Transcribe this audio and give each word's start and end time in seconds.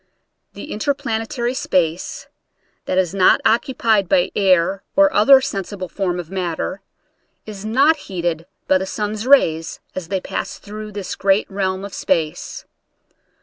The 0.53 0.71
interplanetary 0.71 1.53
space, 1.53 2.25
that 2.85 2.97
is 2.97 3.13
not 3.13 3.39
occupied 3.45 4.09
by 4.09 4.31
the 4.33 4.33
air 4.35 4.81
or 4.95 5.13
other 5.13 5.41
sensible 5.41 5.87
form 5.87 6.19
of 6.19 6.31
matter, 6.31 6.81
is 7.45 7.65
not 7.65 7.97
heated 7.97 8.47
by 8.67 8.79
the 8.79 8.87
sun's 8.87 9.27
rays 9.27 9.79
as 9.93 10.07
they 10.07 10.19
pass 10.19 10.57
through 10.57 10.93
this 10.93 11.13
great 11.13 11.45
realm 11.51 11.85
of 11.85 11.93
space. 11.93 12.65